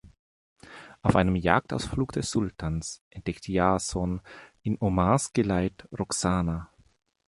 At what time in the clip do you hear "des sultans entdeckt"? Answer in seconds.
2.11-3.47